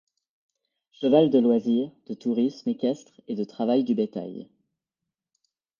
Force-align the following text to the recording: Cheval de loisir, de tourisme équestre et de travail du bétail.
Cheval 0.93 1.29
de 1.29 1.37
loisir, 1.37 1.91
de 2.07 2.15
tourisme 2.15 2.67
équestre 2.69 3.21
et 3.27 3.35
de 3.35 3.43
travail 3.43 3.83
du 3.83 3.93
bétail. 3.93 4.49